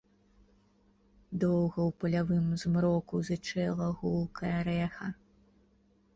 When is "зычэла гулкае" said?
3.29-4.57